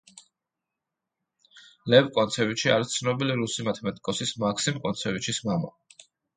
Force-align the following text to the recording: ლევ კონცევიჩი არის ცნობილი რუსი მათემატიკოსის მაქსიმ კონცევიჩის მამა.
ლევ 1.95 2.09
კონცევიჩი 2.15 2.73
არის 2.77 2.95
ცნობილი 2.95 3.37
რუსი 3.43 3.69
მათემატიკოსის 3.71 4.35
მაქსიმ 4.47 4.83
კონცევიჩის 4.89 5.47
მამა. 5.53 5.75